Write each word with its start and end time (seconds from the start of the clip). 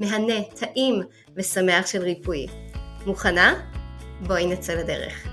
מהנה, 0.00 0.44
טעים 0.60 1.02
ושמח 1.36 1.86
של 1.86 2.02
ריפוי. 2.02 2.46
מוכנה? 3.06 3.54
בואי 4.26 4.46
נצא 4.46 4.74
לדרך. 4.74 5.26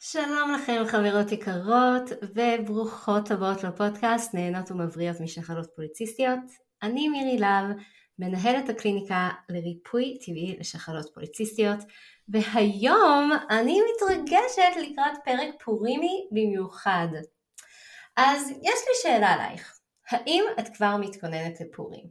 שלום 0.00 0.52
לכם 0.54 0.82
חברות 0.86 1.32
יקרות 1.32 2.10
וברוכות 2.34 3.30
הבאות 3.30 3.64
לפודקאסט 3.64 4.34
נהנות 4.34 4.70
ומבריאות 4.70 5.20
משחלות 5.20 5.66
פוליציסטיות. 5.76 6.40
אני 6.82 7.08
מירי 7.08 7.38
להב, 7.38 7.66
מנהלת 8.18 8.68
הקליניקה 8.68 9.28
לריפוי 9.48 10.18
טבעי 10.26 10.56
לשחלות 10.60 11.06
פוליציסטיות 11.14 11.78
והיום 12.28 13.30
אני 13.50 13.78
מתרגשת 13.94 14.76
לקראת 14.76 15.18
פרק 15.24 15.62
פורימי 15.64 16.28
במיוחד. 16.32 17.08
אז 18.22 18.50
יש 18.50 18.80
לי 18.88 18.94
שאלה 19.02 19.28
עלייך, 19.28 19.78
האם 20.10 20.44
את 20.60 20.76
כבר 20.76 20.96
מתכוננת 20.96 21.60
לפורים? 21.60 22.04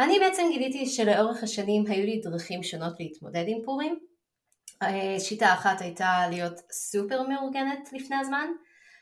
אני 0.00 0.18
בעצם 0.18 0.42
גיליתי 0.52 0.86
שלאורך 0.86 1.42
השנים 1.42 1.84
היו 1.88 2.04
לי 2.04 2.20
דרכים 2.20 2.62
שונות 2.62 3.00
להתמודד 3.00 3.44
עם 3.46 3.58
פורים. 3.64 3.98
אה, 4.82 5.20
שיטה 5.20 5.52
אחת 5.54 5.80
הייתה 5.80 6.26
להיות 6.30 6.60
סופר 6.72 7.22
מאורגנת 7.22 7.92
לפני 7.92 8.16
הזמן, 8.16 8.46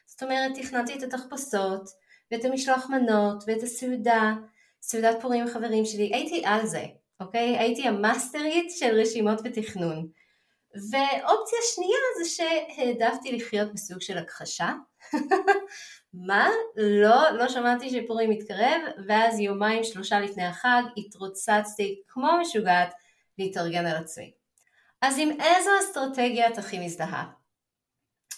זאת 0.07 0.23
אומרת 0.23 0.53
תכננתי 0.55 0.95
את 0.95 1.03
התחפושות 1.03 1.89
ואת 2.31 2.45
המשלוח 2.45 2.87
מנות 2.91 3.45
ואת 3.47 3.63
הסעודה, 3.63 4.33
סעודת 4.83 5.17
פורים 5.21 5.43
עם 5.43 5.49
חברים 5.49 5.85
שלי, 5.85 6.11
הייתי 6.15 6.43
על 6.45 6.67
זה, 6.67 6.85
אוקיי? 7.21 7.59
הייתי 7.59 7.89
המאסטרית 7.89 8.71
של 8.71 9.01
רשימות 9.01 9.41
ותכנון. 9.45 10.09
ואופציה 10.75 11.59
שנייה 11.75 11.99
זה 12.19 12.31
שהעדפתי 12.31 13.33
לחיות 13.33 13.73
בסוג 13.75 14.01
של 14.01 14.19
הכחשה 14.19 14.73
מה? 16.29 16.49
לא, 16.77 17.31
לא 17.31 17.49
שמעתי 17.49 17.91
שפורים 17.91 18.31
מתקרב, 18.31 18.81
ואז 19.09 19.39
יומיים 19.39 19.85
שלושה 19.85 20.21
לפני 20.21 20.45
החג 20.45 20.83
התרוצצתי 20.97 22.03
כמו 22.09 22.29
משוגעת 22.41 22.95
להתארגן 23.39 23.87
על 23.87 23.97
עצמי. 23.97 24.33
אז 25.03 25.19
עם 25.19 25.31
איזו 25.41 25.71
אסטרטגיה 25.81 26.49
את 26.49 26.59
הכי 26.59 26.79
מזדהה? 26.79 27.25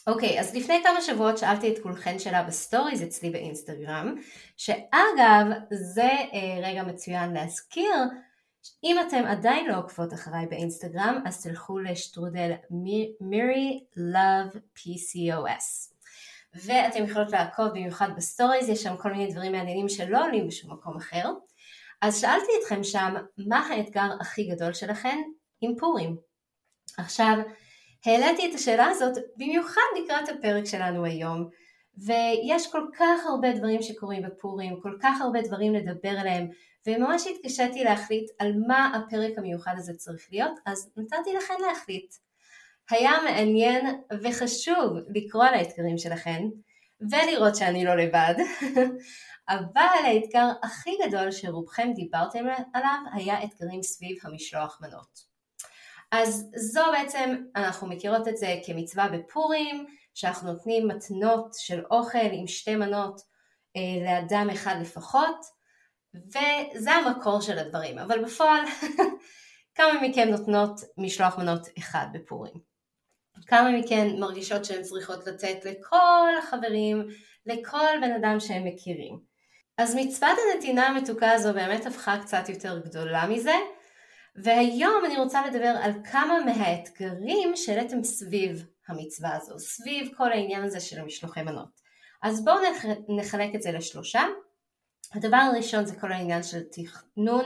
אוקיי, 0.07 0.41
אז 0.41 0.55
לפני 0.55 0.81
כמה 0.83 1.03
שבועות 1.03 1.39
שאלתי 1.39 1.73
את 1.73 1.83
כולכן 1.83 2.19
שאלה 2.19 2.43
בסטוריז 2.43 3.03
אצלי 3.03 3.31
באינסטגרם, 3.31 4.15
שאגב, 4.57 5.47
זה 5.71 6.03
אה, 6.03 6.59
רגע 6.63 6.83
מצוין 6.83 7.33
להזכיר, 7.33 7.95
אם 8.85 8.97
אתם 9.07 9.25
עדיין 9.27 9.67
לא 9.67 9.79
עוקבות 9.79 10.13
אחריי 10.13 10.47
באינסטגרם, 10.47 11.23
אז 11.27 11.43
תלכו 11.43 11.79
לשטרודל 11.79 12.53
מירי 13.21 13.85
לove 13.97 14.57
PCOS. 14.79 15.94
ואתם 16.55 17.05
יכולות 17.05 17.33
לעקוב 17.33 17.69
במיוחד 17.69 18.09
בסטוריז, 18.17 18.69
יש 18.69 18.83
שם 18.83 18.97
כל 18.97 19.13
מיני 19.13 19.33
דברים 19.33 19.53
מעניינים 19.53 19.89
שלא 19.89 20.25
עולים 20.27 20.49
בשום 20.49 20.73
מקום 20.73 20.97
אחר. 20.97 21.31
אז 22.03 22.21
שאלתי 22.21 22.53
אתכם 22.63 22.85
שם, 22.85 23.15
מה 23.39 23.59
האתגר 23.59 24.09
הכי 24.21 24.45
גדול 24.45 24.73
שלכם 24.73 25.19
עם 25.61 25.77
פורים? 25.79 26.17
עכשיו, 26.99 27.39
העליתי 28.07 28.51
את 28.51 28.55
השאלה 28.55 28.87
הזאת 28.87 29.19
במיוחד 29.37 29.81
לקראת 30.05 30.29
הפרק 30.29 30.65
שלנו 30.65 31.05
היום, 31.05 31.49
ויש 31.97 32.73
כל 32.73 32.87
כך 32.99 33.27
הרבה 33.27 33.53
דברים 33.53 33.83
שקורים 33.83 34.23
בפורים, 34.23 34.81
כל 34.81 34.97
כך 35.03 35.21
הרבה 35.21 35.43
דברים 35.43 35.75
לדבר 35.75 36.09
עליהם, 36.19 36.49
וממש 36.87 37.27
התקשיתי 37.27 37.85
להחליט 37.85 38.31
על 38.39 38.53
מה 38.67 38.93
הפרק 38.97 39.39
המיוחד 39.39 39.75
הזה 39.77 39.95
צריך 39.95 40.29
להיות, 40.33 40.53
אז 40.67 40.91
נתתי 40.97 41.33
לכם 41.37 41.55
להחליט. 41.69 42.15
היה 42.91 43.13
מעניין 43.25 44.03
וחשוב 44.23 44.97
לקרוא 45.15 45.45
על 45.45 45.55
האתגרים 45.55 45.99
שלכן 45.99 46.43
ולראות 47.01 47.57
שאני 47.57 47.85
לא 47.85 47.95
לבד, 47.95 48.35
אבל 49.49 50.05
האתגר 50.05 50.49
הכי 50.63 50.91
גדול 51.07 51.31
שרובכם 51.31 51.93
דיברתם 51.95 52.45
עליו 52.75 52.99
היה 53.13 53.45
אתגרים 53.45 53.83
סביב 53.83 54.17
המשלוח 54.23 54.79
מנות. 54.81 55.35
אז 56.13 56.51
זו 56.57 56.83
בעצם, 56.93 57.37
אנחנו 57.57 57.87
מכירות 57.87 58.29
את 58.29 58.37
זה 58.37 58.61
כמצווה 58.67 59.09
בפורים, 59.09 59.87
שאנחנו 60.15 60.53
נותנים 60.53 60.89
מתנות 60.89 61.55
של 61.55 61.85
אוכל 61.91 62.29
עם 62.33 62.47
שתי 62.47 62.77
מנות 62.77 63.21
אה, 63.77 64.05
לאדם 64.05 64.51
אחד 64.53 64.77
לפחות, 64.81 65.37
וזה 66.15 66.93
המקור 66.93 67.41
של 67.41 67.59
הדברים, 67.59 67.99
אבל 67.99 68.25
בפועל 68.25 68.61
כמה 69.77 69.93
מכם 70.03 70.29
נותנות 70.29 70.81
משלוח 70.99 71.39
מנות 71.39 71.67
אחד 71.79 72.07
בפורים. 72.13 72.74
כמה 73.47 73.79
מכן 73.79 74.09
מרגישות 74.19 74.65
שהן 74.65 74.83
צריכות 74.83 75.27
לתת 75.27 75.65
לכל 75.65 76.29
החברים, 76.39 77.07
לכל 77.47 78.01
בן 78.01 78.13
אדם 78.13 78.41
שהם 78.41 78.65
מכירים. 78.65 79.19
אז 79.79 79.95
מצוות 79.95 80.39
הנתינה 80.53 80.87
המתוקה 80.87 81.31
הזו 81.31 81.53
באמת 81.55 81.87
הפכה 81.87 82.19
קצת 82.23 82.49
יותר 82.49 82.79
גדולה 82.79 83.27
מזה, 83.27 83.55
והיום 84.37 85.05
אני 85.05 85.17
רוצה 85.17 85.47
לדבר 85.47 85.75
על 85.83 85.93
כמה 86.11 86.35
מהאתגרים 86.45 87.57
שהעליתם 87.57 88.05
סביב 88.05 88.67
המצווה 88.89 89.37
הזו, 89.37 89.59
סביב 89.59 90.09
כל 90.17 90.33
העניין 90.33 90.65
הזה 90.65 90.81
של 90.81 91.01
המשלוחי 91.01 91.43
מנות. 91.43 91.81
אז 92.23 92.45
בואו 92.45 92.57
נחלק 93.19 93.55
את 93.55 93.63
זה 93.63 93.73
לשלושה. 93.73 94.23
הדבר 95.15 95.37
הראשון 95.37 95.87
זה 95.87 96.01
כל 96.01 96.13
העניין 96.13 96.43
של 96.43 96.61
תכנון 96.73 97.45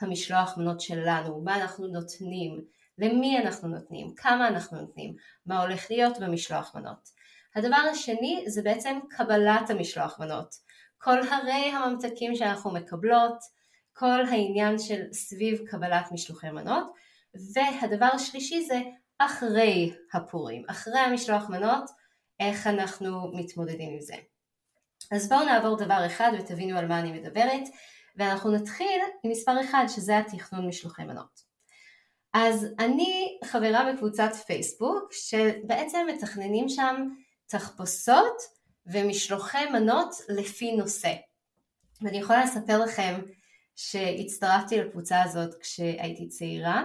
המשלוח 0.00 0.58
מנות 0.58 0.80
שלנו, 0.80 1.40
מה 1.44 1.56
אנחנו 1.56 1.86
נותנים, 1.86 2.64
למי 2.98 3.38
אנחנו 3.38 3.68
נותנים, 3.68 4.14
כמה 4.14 4.48
אנחנו 4.48 4.80
נותנים, 4.80 5.14
מה 5.46 5.62
הולך 5.62 5.90
להיות 5.90 6.18
במשלוח 6.18 6.74
מנות. 6.74 7.08
הדבר 7.56 7.82
השני 7.90 8.44
זה 8.46 8.62
בעצם 8.62 8.98
קבלת 9.10 9.70
המשלוח 9.70 10.20
מנות. 10.20 10.54
כל 10.98 11.18
הרי 11.28 11.52
הממתקים 11.52 12.34
שאנחנו 12.34 12.70
מקבלות, 12.70 13.38
כל 13.92 14.26
העניין 14.26 14.78
של 14.78 15.02
סביב 15.12 15.60
קבלת 15.66 16.12
משלוחי 16.12 16.50
מנות, 16.50 16.92
והדבר 17.54 18.08
השלישי 18.14 18.64
זה 18.64 18.80
אחרי 19.18 19.92
הפורים, 20.12 20.64
אחרי 20.68 20.98
המשלוח 20.98 21.48
מנות, 21.48 21.90
איך 22.40 22.66
אנחנו 22.66 23.32
מתמודדים 23.32 23.92
עם 23.92 24.00
זה. 24.00 24.14
אז 25.12 25.28
בואו 25.28 25.44
נעבור 25.44 25.76
דבר 25.76 26.06
אחד 26.06 26.32
ותבינו 26.38 26.78
על 26.78 26.88
מה 26.88 27.00
אני 27.00 27.12
מדברת, 27.12 27.62
ואנחנו 28.16 28.50
נתחיל 28.50 29.00
עם 29.24 29.30
מספר 29.30 29.60
אחד 29.60 29.84
שזה 29.88 30.18
התכנון 30.18 30.68
משלוחי 30.68 31.04
מנות. 31.04 31.51
אז 32.34 32.66
אני 32.78 33.38
חברה 33.44 33.92
בקבוצת 33.92 34.30
פייסבוק 34.46 35.12
שבעצם 35.12 36.06
מתכננים 36.14 36.68
שם 36.68 37.08
תחפושות 37.46 38.42
ומשלוחי 38.86 39.64
מנות 39.72 40.14
לפי 40.28 40.76
נושא. 40.76 41.12
ואני 42.02 42.18
יכולה 42.18 42.44
לספר 42.44 42.78
לכם 42.78 43.20
שהצטרפתי 43.76 44.78
לקבוצה 44.78 45.22
הזאת 45.22 45.54
כשהייתי 45.60 46.28
צעירה, 46.28 46.82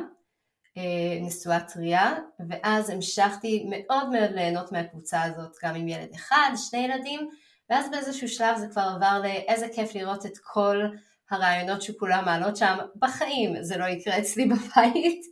אה, 0.77 1.19
נשואה 1.21 1.59
טריה, 1.59 2.13
ואז 2.49 2.89
המשכתי 2.89 3.65
מאוד 3.69 4.09
מאוד 4.09 4.31
ליהנות 4.31 4.71
מהקבוצה 4.71 5.23
הזאת 5.23 5.55
גם 5.63 5.75
עם 5.75 5.88
ילד 5.88 6.13
אחד, 6.15 6.51
שני 6.55 6.79
ילדים, 6.79 7.29
ואז 7.69 7.91
באיזשהו 7.91 8.27
שלב 8.27 8.57
זה 8.57 8.67
כבר 8.67 8.89
עבר 8.95 9.21
לאיזה 9.23 9.67
כיף 9.75 9.95
לראות 9.95 10.25
את 10.25 10.38
כל 10.38 10.77
הרעיונות 11.31 11.81
שכולם 11.81 12.25
מעלות 12.25 12.57
שם, 12.57 12.77
בחיים 12.95 13.63
זה 13.63 13.77
לא 13.77 13.85
יקרה 13.85 14.19
אצלי 14.19 14.45
בבית, 14.51 15.25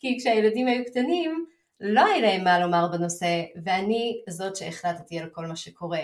כי 0.00 0.18
כשהילדים 0.18 0.66
היו 0.66 0.84
קטנים 0.84 1.46
לא 1.80 2.04
היה 2.06 2.20
להם 2.20 2.44
מה 2.44 2.58
לומר 2.58 2.88
בנושא, 2.92 3.42
ואני 3.64 4.22
זאת 4.28 4.56
שהחלטתי 4.56 5.18
על 5.18 5.28
כל 5.32 5.46
מה 5.46 5.56
שקורה. 5.56 6.00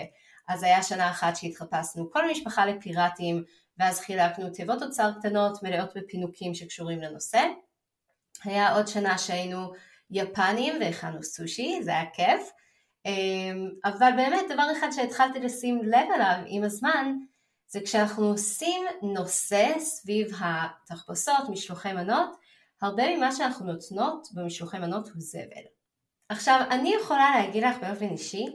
אז 0.47 0.63
היה 0.63 0.83
שנה 0.83 1.11
אחת 1.11 1.35
שהתחפשנו 1.35 2.11
כל 2.11 2.31
משפחה 2.31 2.65
לפיראטים, 2.65 3.43
ואז 3.77 3.99
חילקנו 3.99 4.49
תיבות 4.49 4.83
אוצר 4.83 5.11
קטנות 5.19 5.63
מלאות 5.63 5.89
בפינוקים 5.95 6.53
שקשורים 6.53 7.01
לנושא. 7.01 7.41
היה 8.43 8.75
עוד 8.75 8.87
שנה 8.87 9.17
שהיינו 9.17 9.71
יפנים 10.11 10.73
והכנו 10.79 11.23
סושי, 11.23 11.79
זה 11.83 11.91
היה 11.91 12.05
כיף. 12.13 12.51
אמ, 13.05 13.69
אבל 13.85 14.11
באמת 14.15 14.45
דבר 14.49 14.67
אחד 14.79 14.87
שהתחלתי 14.91 15.39
לשים 15.39 15.81
לב 15.83 16.07
אליו 16.15 16.35
עם 16.47 16.63
הזמן, 16.63 17.15
זה 17.71 17.79
כשאנחנו 17.85 18.25
עושים 18.25 18.85
נושא 19.01 19.73
סביב 19.79 20.31
התחפושות, 20.39 21.49
משלוחי 21.49 21.93
מנות, 21.93 22.29
הרבה 22.81 23.17
ממה 23.17 23.31
שאנחנו 23.31 23.65
נותנות 23.65 24.27
במשלוחי 24.33 24.79
מנות 24.79 25.07
הוא 25.07 25.21
זבל. 25.21 25.63
עכשיו, 26.29 26.65
אני 26.71 26.93
יכולה 27.01 27.31
להגיד 27.35 27.63
לך 27.63 27.77
באופן 27.81 28.09
אישי, 28.09 28.45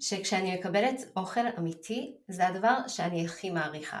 שכשאני 0.00 0.56
מקבלת 0.56 1.00
אוכל 1.16 1.46
אמיתי, 1.58 2.16
זה 2.28 2.46
הדבר 2.46 2.88
שאני 2.88 3.24
הכי 3.24 3.50
מעריכה. 3.50 4.00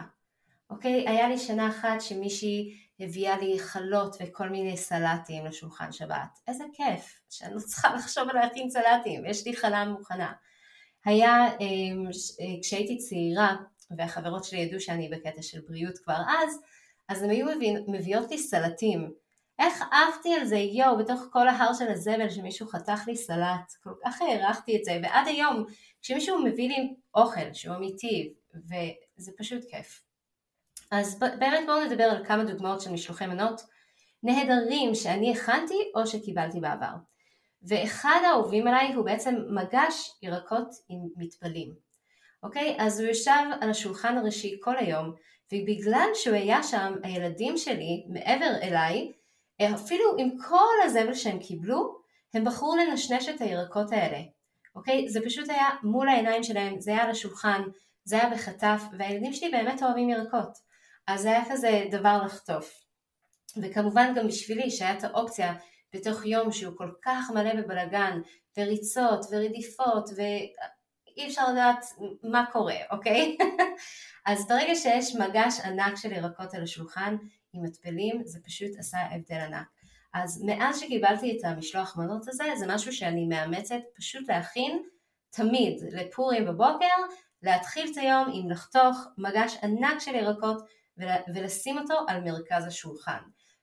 אוקיי? 0.70 1.08
היה 1.08 1.28
לי 1.28 1.38
שנה 1.38 1.68
אחת 1.68 2.00
שמישהי 2.00 2.76
הביאה 3.00 3.38
לי 3.38 3.58
חלות 3.58 4.16
וכל 4.20 4.48
מיני 4.48 4.76
סלטים 4.76 5.46
לשולחן 5.46 5.92
שבת. 5.92 6.38
איזה 6.48 6.64
כיף, 6.72 7.20
שאני 7.30 7.54
לא 7.54 7.60
צריכה 7.60 7.94
לחשוב 7.94 8.28
על 8.28 8.36
להכין 8.36 8.70
סלטים, 8.70 9.26
יש 9.26 9.46
לי 9.46 9.56
חלה 9.56 9.84
מוכנה. 9.84 10.32
היה, 11.04 11.46
אמ, 11.60 12.06
אה, 12.40 12.60
כשהייתי 12.62 12.98
צעירה, 12.98 13.56
והחברות 13.96 14.44
שלי 14.44 14.58
ידעו 14.58 14.80
שאני 14.80 15.08
בקטע 15.08 15.42
של 15.42 15.60
בריאות 15.60 15.98
כבר 15.98 16.22
אז, 16.28 16.60
אז 17.08 17.22
הן 17.22 17.30
היו 17.30 17.46
מביאות 17.88 18.30
לי 18.30 18.38
סלטים. 18.38 19.12
איך 19.58 19.82
עפתי 19.92 20.34
על 20.34 20.46
זה, 20.46 20.56
יואו, 20.56 20.98
בתוך 20.98 21.20
כל 21.32 21.48
ההר 21.48 21.72
של 21.74 21.88
הזבל 21.88 22.30
שמישהו 22.30 22.68
חתך 22.68 23.00
לי 23.06 23.16
סלט, 23.16 23.72
כל 23.82 23.94
כך 24.04 24.22
הערכתי 24.22 24.76
את 24.76 24.84
זה, 24.84 25.00
ועד 25.02 25.26
היום, 25.26 25.64
כשמישהו 26.02 26.44
מביא 26.44 26.68
לי 26.68 26.94
אוכל 27.14 27.52
שהוא 27.52 27.76
אמיתי, 27.76 28.32
וזה 28.54 29.32
פשוט 29.38 29.64
כיף. 29.70 30.02
אז 30.90 31.18
באמת 31.18 31.66
בואו 31.66 31.84
נדבר 31.84 32.04
על 32.04 32.24
כמה 32.26 32.44
דוגמאות 32.44 32.80
של 32.80 32.92
משלוחי 32.92 33.26
מנות 33.26 33.60
נהדרים 34.22 34.94
שאני 34.94 35.32
הכנתי 35.32 35.92
או 35.94 36.06
שקיבלתי 36.06 36.60
בעבר. 36.60 36.94
ואחד 37.62 38.20
האהובים 38.24 38.66
עליי 38.66 38.94
הוא 38.94 39.04
בעצם 39.04 39.34
מגש 39.48 40.10
ירקות 40.22 40.68
עם 40.88 41.08
מטפלים. 41.16 41.89
אוקיי? 42.42 42.76
אז 42.78 43.00
הוא 43.00 43.08
ישב 43.08 43.44
על 43.60 43.70
השולחן 43.70 44.18
הראשי 44.18 44.56
כל 44.60 44.78
היום, 44.78 45.14
ובגלל 45.52 46.08
שהוא 46.14 46.34
היה 46.34 46.62
שם, 46.62 46.94
הילדים 47.02 47.56
שלי, 47.56 48.04
מעבר 48.08 48.52
אליי, 48.62 49.12
אפילו 49.74 50.04
עם 50.18 50.30
כל 50.48 50.84
הזבל 50.84 51.14
שהם 51.14 51.38
קיבלו, 51.38 52.00
הם 52.34 52.44
בחרו 52.44 52.76
לנשנש 52.76 53.28
את 53.28 53.40
הירקות 53.40 53.92
האלה. 53.92 54.18
אוקיי? 54.74 55.08
זה 55.08 55.20
פשוט 55.24 55.48
היה 55.48 55.68
מול 55.82 56.08
העיניים 56.08 56.42
שלהם, 56.42 56.80
זה 56.80 56.90
היה 56.90 57.02
על 57.02 57.10
השולחן, 57.10 57.62
זה 58.04 58.16
היה 58.16 58.30
בחטף, 58.30 58.82
והילדים 58.98 59.32
שלי 59.32 59.50
באמת 59.50 59.82
אוהבים 59.82 60.10
ירקות. 60.10 60.58
אז 61.06 61.22
זה 61.22 61.28
היה 61.28 61.42
כזה 61.50 61.84
דבר 61.90 62.22
לחטוף. 62.24 62.84
וכמובן 63.62 64.12
גם 64.16 64.26
בשבילי 64.26 64.70
שהיה 64.70 64.98
את 64.98 65.04
האופציה 65.04 65.54
בתוך 65.94 66.26
יום 66.26 66.52
שהוא 66.52 66.76
כל 66.76 66.90
כך 67.02 67.30
מלא 67.34 67.54
בבלגן 67.54 68.20
וריצות 68.58 69.26
ורדיפות 69.30 70.10
ואי 71.16 71.26
אפשר 71.28 71.52
לדעת 71.52 71.84
מה 72.22 72.44
קורה, 72.52 72.76
אוקיי? 72.90 73.36
אז 74.26 74.48
ברגע 74.48 74.74
שיש 74.74 75.14
מגש 75.14 75.60
ענק 75.64 75.96
של 75.96 76.12
ירקות 76.12 76.54
על 76.54 76.62
השולחן 76.62 77.16
עם 77.52 77.62
מטפלים 77.62 78.22
זה 78.24 78.38
פשוט 78.44 78.70
עשה 78.78 78.98
הבדל 79.10 79.40
ענק. 79.40 79.66
אז 80.14 80.42
מאז 80.42 80.80
שקיבלתי 80.80 81.38
את 81.38 81.44
המשלוח 81.44 81.96
מנות 81.96 82.28
הזה 82.28 82.44
זה 82.56 82.66
משהו 82.68 82.92
שאני 82.92 83.26
מאמצת 83.26 83.80
פשוט 83.96 84.28
להכין 84.28 84.82
תמיד 85.30 85.82
לפורים 85.92 86.44
בבוקר 86.44 86.94
להתחיל 87.42 87.90
את 87.92 87.96
היום 87.96 88.28
עם 88.34 88.50
לחתוך 88.50 89.06
מגש 89.18 89.56
ענק 89.62 90.00
של 90.00 90.14
ירקות 90.14 90.64
ולשים 91.34 91.78
אותו 91.78 91.94
על 92.08 92.20
מרכז 92.20 92.66
השולחן. 92.66 93.18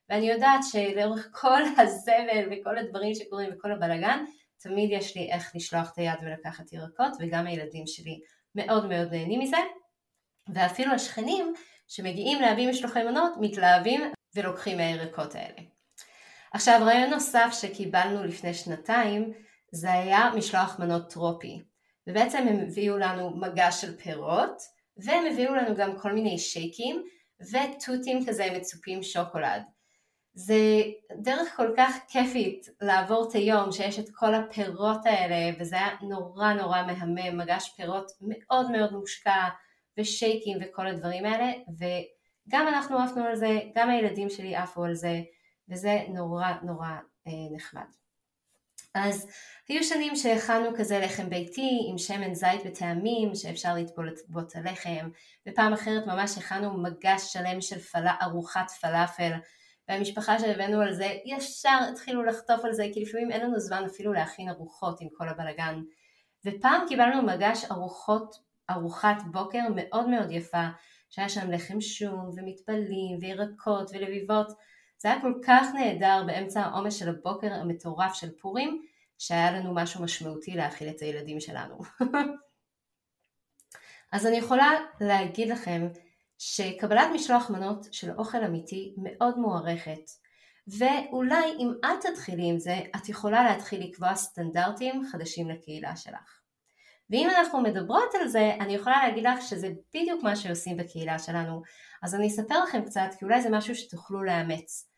ואני 0.08 0.30
יודעת 0.30 0.60
שלאורך 0.70 1.28
כל 1.32 1.62
הזבל 1.78 2.48
וכל 2.50 2.78
הדברים 2.78 3.14
שקורים 3.14 3.50
וכל 3.52 3.72
הבלגן, 3.72 4.24
תמיד 4.60 4.90
יש 4.92 5.16
לי 5.16 5.32
איך 5.32 5.52
לשלוח 5.54 5.92
את 5.92 5.98
היד 5.98 6.18
ולקחת 6.22 6.72
ירקות, 6.72 7.12
וגם 7.20 7.46
הילדים 7.46 7.86
שלי 7.86 8.20
מאוד 8.54 8.86
מאוד 8.86 9.14
נהנים 9.14 9.40
מזה, 9.40 9.56
ואפילו 10.54 10.92
השכנים 10.92 11.54
שמגיעים 11.88 12.40
להביא 12.40 12.68
משלוחי 12.68 13.02
מנות 13.04 13.32
מתלהבים 13.40 14.00
ולוקחים 14.34 14.76
מהירקות 14.76 15.34
האלה. 15.34 15.62
עכשיו 16.52 16.80
רעיון 16.82 17.10
נוסף 17.10 17.48
שקיבלנו 17.60 18.24
לפני 18.24 18.54
שנתיים 18.54 19.32
זה 19.72 19.92
היה 19.92 20.30
משלוח 20.36 20.78
מנות 20.78 21.10
טרופי 21.10 21.62
ובעצם 22.06 22.46
הם 22.48 22.60
הביאו 22.60 22.98
לנו 22.98 23.30
מגש 23.36 23.80
של 23.80 23.96
פירות 23.96 24.62
והם 24.96 25.26
הביאו 25.26 25.54
לנו 25.54 25.76
גם 25.76 25.98
כל 25.98 26.12
מיני 26.12 26.38
שייקים 26.38 27.04
ותותים 27.40 28.26
כזה 28.26 28.46
מצופים 28.56 29.02
שוקולד. 29.02 29.62
זה 30.38 30.82
דרך 31.12 31.56
כל 31.56 31.72
כך 31.76 31.96
כיפית 32.08 32.68
לעבור 32.80 33.28
את 33.28 33.34
היום 33.34 33.72
שיש 33.72 33.98
את 33.98 34.08
כל 34.14 34.34
הפירות 34.34 35.06
האלה 35.06 35.56
וזה 35.60 35.76
היה 35.76 35.88
נורא 36.02 36.52
נורא 36.52 36.82
מהמם, 36.82 37.38
מגש 37.38 37.72
פירות 37.76 38.12
מאוד 38.20 38.70
מאוד 38.70 38.92
מושקע 38.92 39.48
ושייקים 39.98 40.58
וכל 40.60 40.86
הדברים 40.86 41.24
האלה. 41.24 41.52
וגם 41.78 42.68
אנחנו 42.68 42.98
עפנו 42.98 43.24
על 43.24 43.36
זה, 43.36 43.60
גם 43.74 43.90
הילדים 43.90 44.30
שלי 44.30 44.56
עפו 44.56 44.84
על 44.84 44.94
זה 44.94 45.20
וזה 45.68 46.04
נורא 46.08 46.52
נורא 46.62 46.90
אה, 47.26 47.32
נחמד. 47.56 47.88
אז 48.94 49.28
היו 49.68 49.84
שנים 49.84 50.16
שהכנו 50.16 50.70
כזה 50.78 50.98
לחם 50.98 51.30
ביתי 51.30 51.86
עם 51.90 51.98
שמן 51.98 52.34
זית 52.34 52.60
וטעמים 52.64 53.34
שאפשר 53.34 53.74
לטבוט 53.74 54.56
הלחם, 54.56 55.10
ופעם 55.48 55.72
אחרת 55.72 56.06
ממש 56.06 56.38
הכנו 56.38 56.82
מגש 56.82 57.32
שלם 57.32 57.60
של 57.60 57.78
פלה, 57.78 58.14
ארוחת 58.22 58.70
פלאפל, 58.70 59.32
והמשפחה 59.88 60.38
שהבאנו 60.38 60.80
על 60.80 60.92
זה 60.92 61.16
ישר 61.24 61.78
התחילו 61.92 62.24
לחטוף 62.24 62.64
על 62.64 62.72
זה, 62.72 62.86
כי 62.94 63.02
לפעמים 63.02 63.30
אין 63.30 63.40
לנו 63.40 63.60
זמן 63.60 63.84
אפילו 63.84 64.12
להכין 64.12 64.48
ארוחות 64.48 65.00
עם 65.00 65.08
כל 65.12 65.28
הבלגן. 65.28 65.82
ופעם 66.46 66.80
קיבלנו 66.88 67.22
מגש 67.22 67.64
ארוחות, 67.70 68.36
ארוחת 68.70 69.16
בוקר 69.32 69.62
מאוד 69.74 70.08
מאוד 70.08 70.30
יפה, 70.30 70.66
שהיה 71.10 71.28
שם 71.28 71.50
לחם 71.50 71.80
שום 71.80 72.30
ומטפלים 72.36 73.18
וירקות 73.20 73.90
ולביבות, 73.94 74.52
זה 74.98 75.08
היה 75.08 75.20
כל 75.20 75.34
כך 75.46 75.68
נהדר 75.74 76.24
באמצע 76.26 76.60
העומס 76.60 76.94
של 76.94 77.08
הבוקר 77.08 77.52
המטורף 77.52 78.14
של 78.14 78.30
פורים, 78.40 78.82
שהיה 79.18 79.52
לנו 79.52 79.74
משהו 79.74 80.04
משמעותי 80.04 80.50
להאכיל 80.50 80.88
את 80.88 81.00
הילדים 81.00 81.40
שלנו. 81.40 81.78
אז 84.12 84.26
אני 84.26 84.36
יכולה 84.36 84.70
להגיד 85.00 85.48
לכם 85.48 85.88
שקבלת 86.38 87.08
משלוח 87.14 87.50
מנות 87.50 87.86
של 87.92 88.10
אוכל 88.18 88.44
אמיתי 88.44 88.94
מאוד 88.96 89.38
מוערכת, 89.38 90.10
ואולי 90.68 91.44
אם 91.58 91.72
את 91.84 92.06
תתחילי 92.06 92.48
עם 92.48 92.58
זה, 92.58 92.80
את 92.96 93.08
יכולה 93.08 93.44
להתחיל 93.44 93.82
לקבוע 93.82 94.14
סטנדרטים 94.14 95.02
חדשים 95.12 95.50
לקהילה 95.50 95.96
שלך. 95.96 96.40
ואם 97.10 97.28
אנחנו 97.30 97.60
מדברות 97.60 98.14
על 98.20 98.28
זה, 98.28 98.54
אני 98.60 98.74
יכולה 98.74 99.06
להגיד 99.06 99.24
לך 99.24 99.42
שזה 99.42 99.68
בדיוק 99.94 100.22
מה 100.22 100.36
שעושים 100.36 100.76
בקהילה 100.76 101.18
שלנו, 101.18 101.62
אז 102.02 102.14
אני 102.14 102.26
אספר 102.26 102.62
לכם 102.62 102.84
קצת, 102.84 103.08
כי 103.18 103.24
אולי 103.24 103.42
זה 103.42 103.50
משהו 103.50 103.74
שתוכלו 103.74 104.22
לאמץ. 104.22 104.88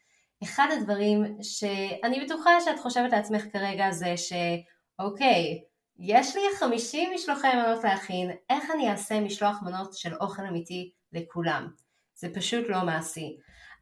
אחד 0.42 0.68
הדברים 0.72 1.36
שאני 1.42 2.24
בטוחה 2.24 2.50
שאת 2.64 2.78
חושבת 2.78 3.12
לעצמך 3.12 3.44
כרגע 3.52 3.90
זה 3.90 4.14
שאוקיי, 4.16 5.60
יש 5.98 6.36
לי 6.36 6.42
50 6.58 7.10
משלוחי 7.14 7.48
מנות 7.54 7.84
להכין, 7.84 8.30
איך 8.50 8.70
אני 8.74 8.90
אעשה 8.90 9.20
משלוח 9.20 9.62
מנות 9.62 9.94
של 9.94 10.14
אוכל 10.14 10.42
אמיתי 10.42 10.92
לכולם? 11.12 11.68
זה 12.14 12.28
פשוט 12.34 12.64
לא 12.68 12.84
מעשי. 12.84 13.36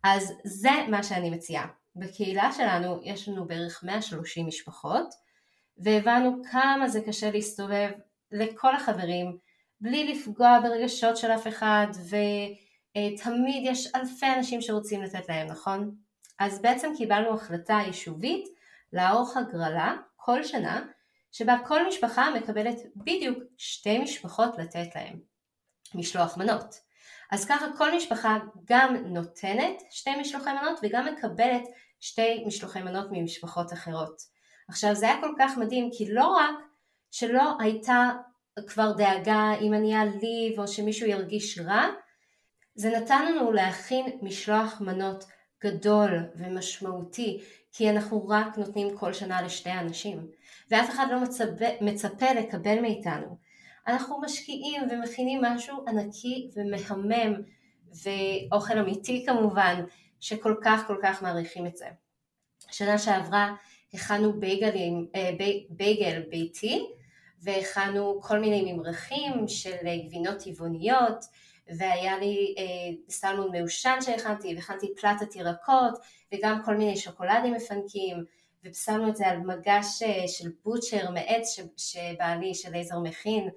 אז 0.05 0.33
זה 0.45 0.71
מה 0.91 1.03
שאני 1.03 1.31
מציעה. 1.31 1.67
בקהילה 1.97 2.53
שלנו 2.53 3.01
יש 3.05 3.29
לנו 3.29 3.47
בערך 3.47 3.85
130 3.85 4.47
משפחות, 4.47 5.15
והבנו 5.79 6.43
כמה 6.51 6.89
זה 6.89 7.01
קשה 7.01 7.31
להסתובב 7.31 7.91
לכל 8.33 8.75
החברים, 8.75 9.39
בלי 9.81 10.13
לפגוע 10.13 10.61
ברגשות 10.63 11.17
של 11.17 11.31
אף 11.31 11.47
אחד, 11.47 11.87
ותמיד 12.05 13.63
יש 13.65 13.95
אלפי 13.95 14.27
אנשים 14.37 14.61
שרוצים 14.61 15.03
לתת 15.03 15.29
להם, 15.29 15.47
נכון? 15.47 15.95
אז 16.39 16.63
בעצם 16.63 16.93
קיבלנו 16.97 17.35
החלטה 17.35 17.79
יישובית 17.87 18.49
לערוך 18.93 19.37
הגרלה 19.37 19.97
כל 20.17 20.45
שנה 20.45 20.87
שבה 21.33 21.57
כל 21.67 21.89
משפחה 21.89 22.31
מקבלת 22.31 22.77
בדיוק 22.97 23.39
שתי 23.57 23.99
משפחות 23.99 24.59
לתת 24.59 24.89
להם 24.95 25.21
משלוח 25.95 26.37
מנות. 26.37 26.88
אז 27.31 27.45
ככה 27.45 27.67
כל 27.79 27.97
משפחה 27.97 28.39
גם 28.65 28.97
נותנת 28.97 29.83
שתי 29.91 30.17
משלוחי 30.21 30.51
מנות 30.53 30.79
וגם 30.83 31.07
מקבלת 31.07 31.63
שתי 32.01 32.45
משלוחי 32.47 32.83
מנות 32.83 33.09
ממשפחות 33.11 33.73
אחרות. 33.73 34.23
עכשיו 34.69 34.95
זה 34.95 35.07
היה 35.07 35.21
כל 35.21 35.35
כך 35.39 35.57
מדהים 35.57 35.91
כי 35.93 36.15
לא 36.15 36.27
רק 36.27 36.57
שלא 37.11 37.43
הייתה 37.61 38.11
כבר 38.67 38.93
דאגה 38.93 39.53
אם 39.61 39.75
אני 39.75 39.97
אעליב 39.97 40.59
או 40.59 40.69
שמישהו 40.69 41.07
ירגיש 41.07 41.59
רע, 41.59 41.87
זה 42.75 42.91
נתן 42.91 43.33
לנו 43.33 43.53
להכין 43.53 44.19
משלוח 44.23 44.81
מנות 44.81 45.25
גדול 45.65 46.11
ומשמעותי, 46.37 47.41
כי 47.73 47.91
אנחנו 47.91 48.29
רק 48.29 48.59
נותנים 48.59 48.97
כל 48.97 49.13
שנה 49.13 49.43
לשתי 49.43 49.73
אנשים, 49.73 50.27
ואף 50.71 50.91
אחד 50.91 51.07
לא 51.11 51.21
מצפה, 51.21 51.65
מצפה 51.81 52.33
לקבל 52.33 52.81
מאיתנו. 52.81 53.39
אנחנו 53.89 54.21
משקיעים 54.21 54.83
ומכינים 54.91 55.43
משהו 55.45 55.85
ענקי 55.89 56.51
ומהמם 56.57 57.35
ואוכל 58.05 58.79
אמיתי 58.79 59.25
כמובן, 59.27 59.85
שכל 60.21 60.55
כך 60.65 60.87
כל 60.87 60.97
כך 61.03 61.23
מעריכים 61.23 61.67
את 61.67 61.77
זה. 61.77 61.87
שנה 62.71 62.99
שעברה 62.99 63.55
הכנו 63.95 64.41
בייגלים, 64.41 65.07
אה, 65.15 65.31
בייגל 65.71 66.23
ביתי 66.31 66.87
והכנו 67.43 68.21
כל 68.23 68.39
מיני 68.39 68.73
ממרחים 68.73 69.49
של 69.49 69.77
גבינות 70.07 70.39
טבעוניות 70.39 71.25
והיה 71.79 72.19
לי 72.19 72.55
אה, 72.59 72.65
סלמון 73.09 73.57
מעושן 73.57 73.99
שהכנתי 74.01 74.55
והכנתי 74.55 74.87
פלטת 75.01 75.37
ירקות 75.37 75.99
וגם 76.35 76.63
כל 76.65 76.77
מיני 76.77 76.97
שוקולדים 76.97 77.55
מפנקים 77.55 78.25
ושמנו 78.65 79.09
את 79.09 79.17
זה 79.17 79.27
על 79.27 79.39
מגש 79.39 80.03
אה, 80.03 80.29
של 80.29 80.51
בוטשר 80.65 81.11
מעץ 81.11 81.57
שבעלי 81.77 82.55
של 82.55 82.71
לייזר 82.71 82.99
מכין 82.99 83.49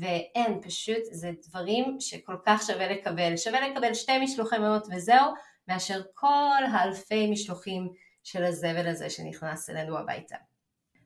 ואין, 0.00 0.60
פשוט 0.62 1.02
זה 1.10 1.30
דברים 1.48 1.96
שכל 2.00 2.36
כך 2.46 2.62
שווה 2.66 2.88
לקבל. 2.88 3.36
שווה 3.36 3.68
לקבל 3.68 3.94
שתי 3.94 4.18
משלוחי 4.18 4.58
מנות 4.58 4.86
וזהו, 4.90 5.32
מאשר 5.68 6.02
כל 6.14 6.64
האלפי 6.72 7.30
משלוחים 7.30 7.88
של 8.24 8.44
הזבל 8.44 8.88
הזה 8.88 9.10
שנכנס 9.10 9.70
אלינו 9.70 9.98
הביתה. 9.98 10.36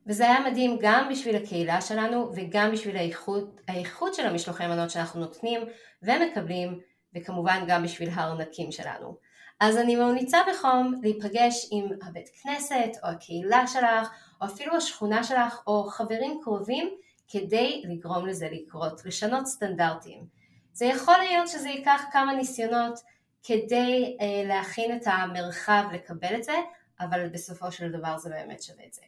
וזה 0.06 0.24
היה 0.24 0.50
מדהים 0.50 0.78
גם 0.80 1.08
בשביל 1.10 1.36
הקהילה 1.36 1.80
שלנו 1.80 2.32
וגם 2.34 2.72
בשביל 2.72 2.96
האיכות, 2.96 3.60
האיכות 3.68 4.14
של 4.14 4.26
המשלוחי 4.26 4.66
מנות 4.66 4.90
שאנחנו 4.90 5.20
נותנים 5.20 5.60
ומקבלים 6.02 6.80
וכמובן 7.14 7.64
גם 7.68 7.82
בשביל 7.82 8.10
הארנקים 8.14 8.72
שלנו. 8.72 9.16
אז 9.60 9.76
אני 9.76 9.96
ממליצה 9.96 10.38
בחום 10.50 10.94
להיפגש 11.02 11.68
עם 11.70 11.88
הבית 12.02 12.28
כנסת 12.42 12.90
או 13.02 13.08
הקהילה 13.08 13.66
שלך 13.66 14.08
או 14.40 14.46
אפילו 14.46 14.76
השכונה 14.76 15.24
שלך 15.24 15.62
או 15.66 15.84
חברים 15.84 16.40
קרובים 16.42 16.90
כדי 17.28 17.82
לגרום 17.84 18.26
לזה 18.26 18.48
לקרות, 18.52 19.04
לשנות 19.04 19.46
סטנדרטים. 19.46 20.26
זה 20.72 20.84
יכול 20.84 21.14
להיות 21.18 21.48
שזה 21.48 21.68
ייקח 21.68 22.02
כמה 22.12 22.34
ניסיונות 22.34 22.98
כדי 23.42 24.16
אה, 24.20 24.48
להכין 24.48 24.96
את 24.96 25.02
המרחב 25.06 25.84
לקבל 25.92 26.34
את 26.36 26.44
זה, 26.44 26.56
אבל 27.00 27.28
בסופו 27.28 27.72
של 27.72 27.92
דבר 27.92 28.18
זה 28.18 28.30
באמת 28.30 28.62
שווה 28.62 28.84
את 28.86 28.92
זה. 28.92 29.02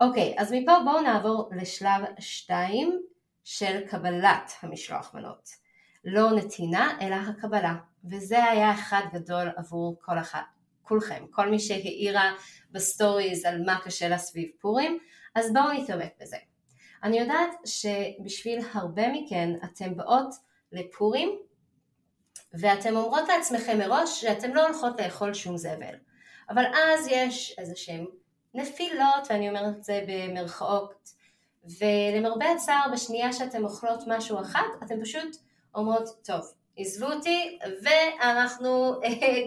אוקיי, 0.00 0.34
אז 0.38 0.52
מפה 0.52 0.72
בואו 0.84 1.00
נעבור 1.00 1.50
לשלב 1.56 2.04
2 2.18 3.02
של 3.44 3.80
קבלת 3.88 4.52
המשלוח 4.62 5.14
מנות. 5.14 5.48
לא 6.04 6.30
נתינה, 6.32 6.98
אלא 7.00 7.14
הקבלה. 7.14 7.74
וזה 8.04 8.44
היה 8.44 8.74
אחד 8.74 9.02
גדול 9.12 9.48
עבור 9.56 9.96
כל 10.00 10.18
אחד, 10.18 10.42
כולכם, 10.82 11.24
כל 11.30 11.50
מי 11.50 11.58
שהעירה 11.58 12.32
בסטוריז 12.70 13.44
על 13.44 13.64
מה 13.64 13.78
קשה 13.84 14.08
לה 14.08 14.18
סביב 14.18 14.50
פורים, 14.60 14.98
אז 15.34 15.52
בואו 15.52 15.72
נתעמק 15.72 16.12
בזה. 16.20 16.36
אני 17.02 17.18
יודעת 17.18 17.50
שבשביל 17.64 18.58
הרבה 18.72 19.08
מכן 19.12 19.50
אתם 19.64 19.96
באות 19.96 20.34
לפורים 20.72 21.38
ואתם 22.54 22.96
אומרות 22.96 23.28
לעצמכם 23.28 23.78
מראש 23.78 24.20
שאתם 24.20 24.54
לא 24.54 24.66
הולכות 24.66 25.00
לאכול 25.00 25.34
שום 25.34 25.56
זבל. 25.56 25.94
אבל 26.50 26.64
אז 26.66 27.08
יש 27.10 27.54
איזה 27.58 27.76
שהם 27.76 28.06
נפילות, 28.54 29.26
ואני 29.30 29.48
אומרת 29.48 29.76
את 29.76 29.84
זה 29.84 30.04
במרכאות, 30.08 31.12
ולמרבה 31.80 32.52
הצער 32.52 32.86
בשנייה 32.92 33.32
שאתם 33.32 33.64
אוכלות 33.64 34.00
משהו 34.06 34.40
אחד, 34.40 34.66
אתם 34.82 35.02
פשוט 35.02 35.36
אומרות, 35.74 36.08
טוב, 36.24 36.52
עזבו 36.76 37.06
אותי, 37.06 37.58
ואנחנו 37.82 39.00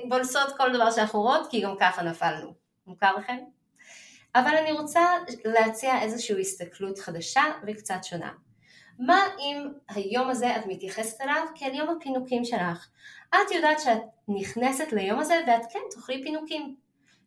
בולסות 0.10 0.58
כל 0.58 0.74
דבר 0.74 0.92
שאנחנו 0.92 1.22
רואות, 1.22 1.48
כי 1.50 1.62
גם 1.62 1.76
ככה 1.80 2.04
נפלנו. 2.04 2.54
מוכר 2.88 3.16
לכם? 3.16 3.38
אבל 4.36 4.58
אני 4.58 4.72
רוצה 4.72 5.02
להציע 5.46 6.02
איזושהי 6.02 6.42
הסתכלות 6.42 7.00
חדשה 7.00 7.44
וקצת 7.68 8.04
שונה. 8.04 8.32
מה 9.00 9.20
אם 9.40 9.68
היום 9.90 10.30
הזה 10.30 10.56
את 10.56 10.62
מתייחסת 10.68 11.22
אליו 11.22 11.46
כאל 11.56 11.76
יום 11.76 11.90
הפינוקים 11.90 12.46
שלך? 12.46 12.88
את 13.30 13.52
יודעת 13.52 13.80
שאת 13.80 14.02
נכנסת 14.28 14.92
ליום 14.92 15.20
הזה 15.20 15.42
ואת 15.48 15.62
כן 15.70 15.80
תאכלי 15.92 16.24
פינוקים. 16.24 16.76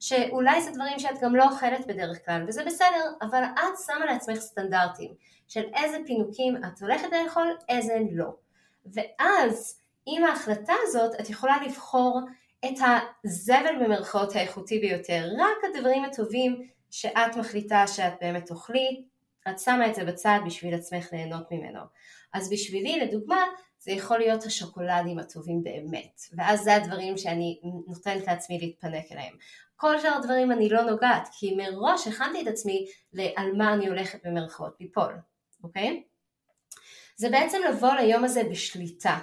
שאולי 0.01 0.63
זה 0.63 0.71
דברים 0.71 0.99
שאת 0.99 1.19
גם 1.23 1.37
לא 1.37 1.45
אוכלת 1.45 1.87
בדרך 1.87 2.25
כלל, 2.25 2.45
וזה 2.49 2.65
בסדר, 2.65 3.13
אבל 3.23 3.43
את 3.45 3.79
שמה 3.87 4.05
לעצמך 4.05 4.39
סטנדרטים 4.39 5.15
של 5.49 5.65
איזה 5.75 5.99
פינוקים 6.07 6.57
את 6.57 6.83
הולכת 6.83 7.09
לאכול, 7.13 7.57
איזה 7.69 7.99
לא. 8.13 8.35
ואז 8.87 9.81
עם 10.07 10.25
ההחלטה 10.25 10.73
הזאת 10.83 11.21
את 11.21 11.31
יכולה 11.31 11.57
לבחור 11.67 12.21
את 12.65 12.79
הזבל 13.25 13.85
במרכאות 13.85 14.37
האיכותי 14.37 14.79
ביותר, 14.79 15.29
רק 15.39 15.65
הדברים 15.65 16.05
הטובים 16.05 16.69
שאת 16.91 17.37
מחליטה 17.37 17.87
שאת 17.87 18.13
באמת 18.21 18.47
תאכלי, 18.47 19.05
את 19.49 19.59
שמה 19.59 19.87
את 19.87 19.95
זה 19.95 20.05
בצד 20.05 20.39
בשביל 20.47 20.75
עצמך 20.75 21.09
ליהנות 21.13 21.53
ממנו. 21.53 21.81
אז 22.33 22.51
בשבילי 22.53 23.01
לדוגמה 23.01 23.45
זה 23.79 23.93
יכול 23.93 24.19
להיות 24.19 24.45
השוקולדים 24.45 25.19
הטובים 25.19 25.63
באמת, 25.63 26.21
ואז 26.37 26.61
זה 26.61 26.75
הדברים 26.75 27.19
שאני 27.19 27.61
נותנת 27.87 28.27
לעצמי 28.27 28.59
להתפנק 28.59 29.13
אליהם. 29.13 29.35
כל 29.77 30.01
שאר 30.01 30.17
הדברים 30.17 30.53
אני 30.53 30.69
לא 30.69 30.83
נוגעת, 30.83 31.29
כי 31.39 31.57
מראש 31.57 32.07
הכנתי 32.07 32.43
את 32.43 32.47
עצמי 32.47 32.87
על 33.37 33.53
מה 33.57 33.75
אני 33.75 33.89
הולכת 33.89 34.27
במרכאות 34.27 34.77
ליפול, 34.81 35.15
אוקיי? 35.65 36.03
זה 37.17 37.31
בעצם 37.31 37.59
לבוא 37.69 37.95
ליום 37.95 38.25
הזה 38.25 38.43
בשליטה, 38.51 39.19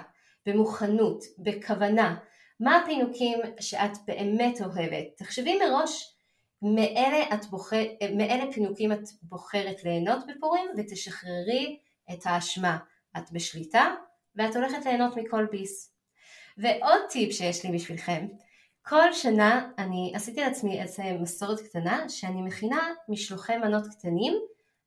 במוכנות, 0.46 1.24
בכוונה. 1.38 2.16
מה 2.60 2.76
הפינוקים 2.76 3.38
שאת 3.60 3.92
באמת 4.06 4.60
אוהבת? 4.60 5.06
תחשבי 5.16 5.58
מראש 5.58 6.15
מאלה, 6.62 7.24
בוחר, 7.50 7.84
מאלה 8.16 8.52
פינוקים 8.52 8.92
את 8.92 9.08
בוחרת 9.22 9.84
ליהנות 9.84 10.18
בפורים 10.26 10.68
ותשחררי 10.76 11.78
את 12.12 12.20
האשמה. 12.24 12.78
את 13.18 13.32
בשליטה 13.32 13.94
ואת 14.36 14.56
הולכת 14.56 14.86
ליהנות 14.86 15.16
מכל 15.16 15.46
ביס. 15.50 15.92
ועוד 16.58 17.00
טיפ 17.10 17.32
שיש 17.32 17.64
לי 17.64 17.72
בשבילכם, 17.72 18.26
כל 18.82 19.12
שנה 19.12 19.70
אני 19.78 20.12
עשיתי 20.14 20.40
לעצמי 20.40 20.82
איזה 20.82 21.02
מסורת 21.20 21.60
קטנה 21.60 22.08
שאני 22.08 22.42
מכינה 22.42 22.88
משלוחי 23.08 23.56
מנות 23.56 23.86
קטנים 23.86 24.34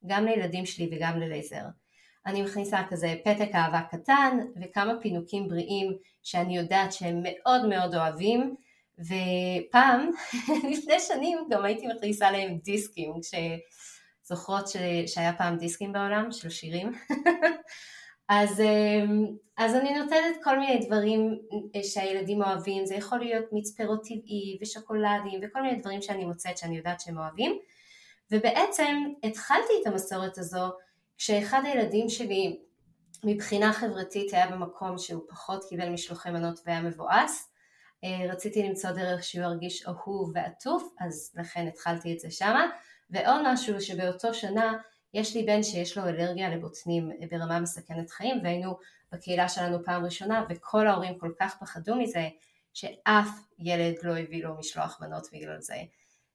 גם 0.05 0.25
לילדים 0.25 0.65
שלי 0.65 0.89
וגם 0.91 1.19
ללייזר. 1.19 1.63
אני 2.25 2.41
מכניסה 2.41 2.81
כזה 2.89 3.15
פתק 3.23 3.49
אהבה 3.55 3.81
קטן 3.81 4.37
וכמה 4.61 4.93
פינוקים 5.01 5.47
בריאים 5.47 5.97
שאני 6.23 6.57
יודעת 6.57 6.93
שהם 6.93 7.23
מאוד 7.23 7.65
מאוד 7.65 7.95
אוהבים 7.95 8.55
ופעם, 8.99 10.11
לפני 10.71 10.99
שנים 10.99 11.37
גם 11.49 11.65
הייתי 11.65 11.87
מכניסה 11.87 12.31
להם 12.31 12.57
דיסקים, 12.63 13.13
כשזוכרות 13.21 14.67
ש... 14.67 14.77
שהיה 15.07 15.33
פעם 15.33 15.57
דיסקים 15.57 15.93
בעולם 15.93 16.31
של 16.31 16.49
שירים. 16.49 16.91
אז, 18.29 18.61
אמ, 18.61 19.25
אז 19.57 19.75
אני 19.75 19.99
נותנת 19.99 20.43
כל 20.43 20.59
מיני 20.59 20.85
דברים 20.85 21.39
אה, 21.75 21.83
שהילדים 21.83 22.43
אוהבים, 22.43 22.85
זה 22.85 22.95
יכול 22.95 23.19
להיות 23.19 23.45
מיץ 23.51 23.71
פירות 23.77 24.03
טבעי 24.03 24.57
ושוקולדים 24.61 25.39
וכל 25.43 25.61
מיני 25.61 25.79
דברים 25.79 26.01
שאני 26.01 26.25
מוצאת 26.25 26.57
שאני 26.57 26.77
יודעת 26.77 26.99
שהם 26.99 27.17
אוהבים. 27.17 27.59
ובעצם 28.31 28.95
התחלתי 29.23 29.73
את 29.81 29.87
המסורת 29.87 30.37
הזו 30.37 30.69
כשאחד 31.17 31.61
הילדים 31.65 32.09
שלי 32.09 32.59
מבחינה 33.23 33.73
חברתית 33.73 34.33
היה 34.33 34.47
במקום 34.47 34.97
שהוא 34.97 35.23
פחות 35.29 35.63
קיבל 35.69 35.89
משלוחי 35.89 36.29
מנות 36.29 36.59
והיה 36.65 36.81
מבואס 36.81 37.48
רציתי 38.29 38.63
למצוא 38.63 38.91
דרך 38.91 39.23
שהוא 39.23 39.43
ירגיש 39.43 39.85
אהוב 39.85 40.31
ועטוף 40.35 40.93
אז 40.99 41.31
לכן 41.35 41.67
התחלתי 41.67 42.13
את 42.13 42.19
זה 42.19 42.31
שמה. 42.31 42.65
ועוד 43.09 43.41
משהו 43.45 43.81
שבאותו 43.81 44.33
שנה 44.33 44.77
יש 45.13 45.35
לי 45.35 45.43
בן 45.43 45.63
שיש 45.63 45.97
לו 45.97 46.03
אלרגיה 46.03 46.49
לבוטנים 46.49 47.11
ברמה 47.31 47.59
מסכנת 47.59 48.09
חיים 48.09 48.39
והיינו 48.43 48.77
בקהילה 49.11 49.49
שלנו 49.49 49.83
פעם 49.85 50.05
ראשונה 50.05 50.45
וכל 50.49 50.87
ההורים 50.87 51.17
כל 51.17 51.31
כך 51.39 51.57
פחדו 51.59 51.95
מזה 51.95 52.27
שאף 52.73 53.27
ילד 53.59 53.95
לא 54.03 54.17
הביא 54.17 54.43
לו 54.43 54.57
משלוח 54.59 55.01
מנות 55.01 55.27
בגלל 55.33 55.61
זה. 55.61 55.75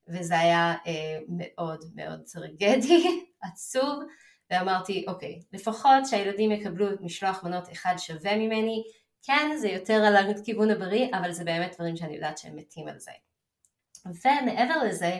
וזה 0.08 0.38
היה 0.38 0.74
אה, 0.86 1.18
מאוד 1.28 1.84
מאוד 1.94 2.20
טרגדי, 2.32 3.22
עצוב. 3.52 4.02
ואמרתי 4.50 5.04
אוקיי 5.08 5.40
לפחות 5.52 6.06
שהילדים 6.06 6.52
יקבלו 6.52 6.86
משלוח 7.00 7.44
מנות 7.44 7.72
אחד 7.72 7.94
שווה 7.98 8.36
ממני 8.36 8.84
כן 9.26 9.56
זה 9.56 9.68
יותר 9.68 9.94
על 9.94 10.16
הכיוון 10.16 10.70
הבריא 10.70 11.08
אבל 11.12 11.32
זה 11.32 11.44
באמת 11.44 11.74
דברים 11.74 11.96
שאני 11.96 12.14
יודעת 12.14 12.38
שהם 12.38 12.56
מתים 12.56 12.88
על 12.88 12.98
זה. 12.98 13.12
ומעבר 14.06 14.82
לזה 14.84 15.18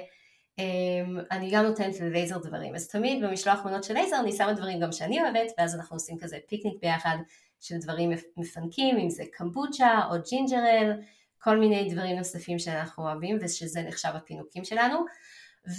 אמ, 0.59 1.19
אני 1.31 1.51
גם 1.51 1.65
נותנת 1.65 2.01
ללייזר 2.01 2.39
דברים, 2.39 2.75
אז 2.75 2.89
תמיד 2.89 3.25
במשלוח 3.25 3.65
מנות 3.65 3.85
של 3.85 3.95
לייזר 3.95 4.17
אני 4.21 4.33
שמה 4.33 4.53
דברים 4.53 4.81
גם 4.81 4.93
שאני 4.93 5.23
אוהבת, 5.23 5.53
ואז 5.59 5.75
אנחנו 5.75 5.97
עושים 5.97 6.19
כזה 6.19 6.39
פיקניק 6.49 6.75
ביחד 6.83 7.17
של 7.61 7.79
דברים 7.79 8.11
מפנקים, 8.37 8.99
אם 8.99 9.11
זה 9.11 9.25
קמבוצ'ה 9.33 10.01
או 10.11 10.17
ג'ינג'רל, 10.31 10.93
כל 11.39 11.59
מיני 11.59 11.89
דברים 11.93 12.17
נוספים 12.17 12.59
שאנחנו 12.59 13.05
אוהבים 13.05 13.39
ושזה 13.41 13.83
נחשב 13.83 14.09
הפינוקים 14.15 14.65
שלנו, 14.65 15.05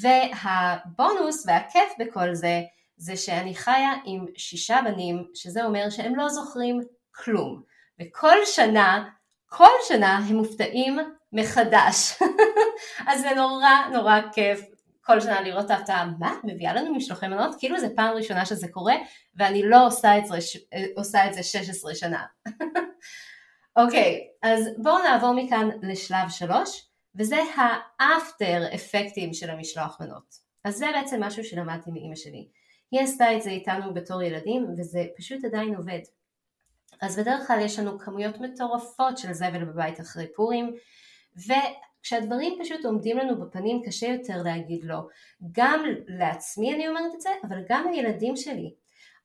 והבונוס 0.01 1.45
והכיף 1.47 1.93
בכל 1.99 2.33
זה, 2.33 2.61
זה 2.97 3.17
שאני 3.17 3.55
חיה 3.55 3.93
עם 4.05 4.25
שישה 4.37 4.79
בנים, 4.85 5.27
שזה 5.33 5.65
אומר 5.65 5.89
שהם 5.89 6.15
לא 6.15 6.29
זוכרים 6.29 6.81
כלום, 7.11 7.61
וכל 8.01 8.37
שנה, 8.45 9.09
כל 9.45 9.71
שנה 9.87 10.17
הם 10.17 10.35
מופתעים 10.35 10.99
מחדש. 11.33 12.21
אז 13.07 13.21
זה 13.21 13.29
נורא 13.35 13.69
נורא 13.91 14.19
כיף 14.33 14.61
כל 15.05 15.21
שנה 15.21 15.41
לראות 15.41 15.65
את 15.65 15.69
ההפתעה, 15.69 16.05
מה? 16.19 16.33
מביאה 16.43 16.73
לנו 16.73 16.95
משלוחי 16.95 17.27
מנות? 17.27 17.55
כאילו 17.59 17.79
זה 17.79 17.87
פעם 17.95 18.15
ראשונה 18.15 18.45
שזה 18.45 18.67
קורה, 18.67 18.95
ואני 19.35 19.69
לא 19.69 19.87
עושה 19.87 20.17
את 20.17 20.25
זה, 20.25 20.35
עושה 20.95 21.27
את 21.27 21.33
זה 21.33 21.43
16 21.43 21.95
שנה. 21.95 22.25
אוקיי, 23.79 24.27
okay, 24.27 24.47
אז 24.47 24.69
בואו 24.77 25.03
נעבור 25.03 25.33
מכאן 25.33 25.69
לשלב 25.81 26.29
3, 26.29 26.89
וזה 27.15 27.37
האפטר 27.99 28.75
אפקטים 28.75 29.33
של 29.33 29.49
המשלוח 29.49 29.97
מנות. 30.01 30.35
אז 30.63 30.75
זה 30.75 30.85
בעצם 30.93 31.23
משהו 31.23 31.43
שלמדתי 31.43 31.91
מאימא 31.91 32.15
שלי. 32.15 32.47
היא 32.91 33.01
עשתה 33.01 33.35
את 33.35 33.41
זה 33.41 33.49
איתנו 33.49 33.93
בתור 33.93 34.21
ילדים, 34.21 34.67
וזה 34.77 35.05
פשוט 35.17 35.45
עדיין 35.45 35.75
עובד. 35.75 35.99
אז 37.01 37.19
בדרך 37.19 37.47
כלל 37.47 37.59
יש 37.61 37.79
לנו 37.79 37.99
כמויות 37.99 38.41
מטורפות 38.41 39.17
של 39.17 39.33
זבל 39.33 39.65
בבית 39.65 39.99
אחרי 39.99 40.27
פורים, 40.35 40.73
וכשהדברים 41.35 42.53
פשוט 42.61 42.85
עומדים 42.85 43.17
לנו 43.17 43.39
בפנים 43.41 43.81
קשה 43.85 44.07
יותר 44.07 44.41
להגיד 44.43 44.83
לא. 44.83 45.07
גם 45.51 45.83
לעצמי 46.07 46.75
אני 46.75 46.87
אומרת 46.87 47.15
את 47.15 47.21
זה, 47.21 47.29
אבל 47.47 47.57
גם 47.69 47.87
לילדים 47.91 48.35
שלי. 48.35 48.73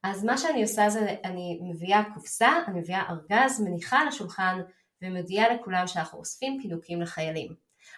אז 0.02 0.24
מה 0.24 0.38
שאני 0.38 0.62
עושה 0.62 0.88
זה 0.88 1.14
אני 1.24 1.58
מביאה 1.62 2.02
קופסה, 2.14 2.50
אני 2.68 2.80
מביאה 2.80 3.02
ארגז, 3.10 3.60
מניחה 3.60 3.98
על 3.98 4.08
השולחן 4.08 4.60
ומודיעה 5.02 5.54
לכולם 5.54 5.86
שאנחנו 5.86 6.18
אוספים 6.18 6.58
פינוקים 6.62 7.02
לחיילים. 7.02 7.54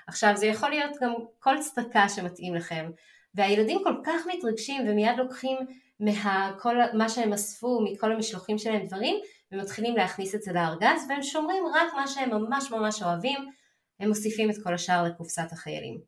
עכשיו 0.06 0.32
זה 0.36 0.46
יכול 0.46 0.70
להיות 0.70 0.96
גם 1.00 1.14
כל 1.38 1.56
צדקה 1.60 2.08
שמתאים 2.08 2.54
לכם, 2.54 2.90
והילדים 3.34 3.80
כל 3.84 3.94
כך 4.04 4.26
מתרגשים 4.26 4.88
ומיד 4.88 5.16
לוקחים 5.18 5.58
מכל 6.00 6.76
מה 6.92 7.08
שהם 7.08 7.32
אספו, 7.32 7.80
מכל 7.80 8.12
המשלוחים 8.12 8.58
שלהם 8.58 8.86
דברים, 8.86 9.16
ומתחילים 9.52 9.96
להכניס 9.96 10.34
את 10.34 10.42
זה 10.42 10.52
לארגז, 10.52 11.06
והם 11.08 11.22
שומרים 11.22 11.64
רק 11.74 11.94
מה 11.94 12.06
שהם 12.06 12.30
ממש 12.30 12.70
ממש 12.70 13.02
אוהבים, 13.02 13.50
הם 14.00 14.08
מוסיפים 14.08 14.50
את 14.50 14.54
כל 14.62 14.74
השאר 14.74 15.04
לקופסת 15.04 15.52
החיילים. 15.52 16.00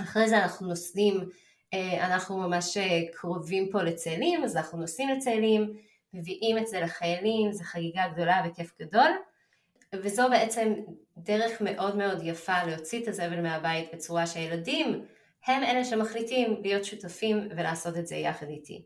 אחרי 0.00 0.28
זה 0.28 0.38
אנחנו 0.38 0.68
נוסעים, 0.68 1.28
אה, 1.74 2.06
אנחנו 2.06 2.38
ממש 2.38 2.76
אה, 2.76 3.00
קרובים 3.12 3.68
פה 3.72 3.82
לצאלים, 3.82 4.44
אז 4.44 4.56
אנחנו 4.56 4.78
נוסעים 4.78 5.08
לצאלים, 5.08 5.72
מביאים 6.14 6.58
את 6.58 6.66
זה 6.66 6.80
לחיילים, 6.80 7.52
זו 7.52 7.64
חגיגה 7.64 8.08
גדולה 8.14 8.42
וכיף 8.46 8.72
גדול, 8.80 9.10
וזו 9.94 10.28
בעצם 10.30 10.74
דרך 11.16 11.60
מאוד 11.60 11.96
מאוד 11.96 12.18
יפה 12.22 12.64
להוציא 12.64 13.02
את 13.02 13.08
הזבל 13.08 13.40
מהבית 13.42 13.94
בצורה 13.94 14.26
שהילדים 14.26 15.04
הם 15.46 15.62
אלה 15.62 15.84
שמחליטים 15.84 16.60
להיות 16.62 16.84
שותפים 16.84 17.48
ולעשות 17.56 17.96
את 17.96 18.06
זה 18.06 18.16
יחד 18.16 18.48
איתי. 18.48 18.82